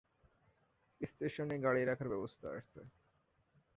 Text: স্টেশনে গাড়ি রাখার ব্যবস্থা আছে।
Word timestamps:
স্টেশনে 1.01 1.55
গাড়ি 1.65 1.81
রাখার 1.85 2.07
ব্যবস্থা 2.09 2.47
আছে। 2.59 2.79